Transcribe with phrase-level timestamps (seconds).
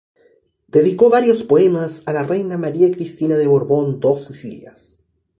[0.67, 4.97] Dedicó varios poemas a la reina María Cristina de Borbón-Dos Sicilias.